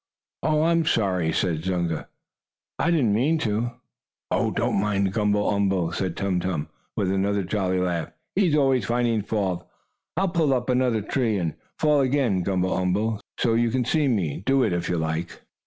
"Oh, 0.41 0.63
I'm 0.63 0.83
sorry," 0.87 1.31
said 1.31 1.61
Zunga. 1.63 2.07
"I 2.79 2.89
didn't 2.89 3.13
mean 3.13 3.37
to." 3.37 3.73
"Oh, 4.31 4.49
don't 4.49 4.81
mind 4.81 5.13
Gumble 5.13 5.47
umble," 5.47 5.91
said 5.91 6.17
Tum 6.17 6.39
Tum, 6.39 6.69
with 6.97 7.11
another 7.11 7.43
jolly 7.43 7.77
laugh. 7.77 8.09
"He's 8.33 8.55
always 8.55 8.85
finding 8.85 9.21
fault. 9.21 9.69
I'll 10.17 10.29
pull 10.29 10.55
up 10.55 10.71
another 10.71 11.03
tree, 11.03 11.37
and 11.37 11.53
fall 11.77 12.01
again, 12.01 12.41
Gumble 12.41 12.73
umble, 12.73 13.21
so 13.37 13.53
you 13.53 13.69
can 13.69 13.85
see 13.85 14.07
me 14.07 14.41
do 14.43 14.63
it, 14.63 14.73
if 14.73 14.89
you 14.89 14.97
like." 14.97 15.39